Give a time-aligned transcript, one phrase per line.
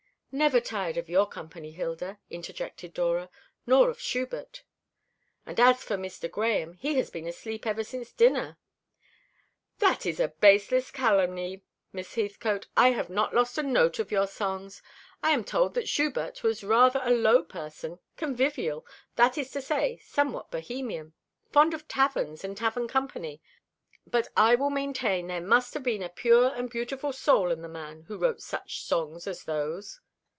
[0.33, 3.29] "Never tired of your company, Hilda," interjected Dora.
[3.67, 4.63] "Nor of Schubert."
[5.45, 6.31] "And as for Mr.
[6.31, 8.57] Grahame, he has been asleep ever since dinner."
[9.79, 12.67] "That is a baseless calumny, Miss Heathcote.
[12.77, 14.81] I have not lost a note of your songs.
[15.21, 18.85] I am told that Schubert was rather a low person convivial,
[19.17, 21.11] that is to say somewhat Bohemian;
[21.51, 23.41] fond of taverns and tavern company.
[24.07, 27.67] But I will maintain there must have been a pure and beautiful soul in the
[27.67, 29.99] man who wrote such songs as those."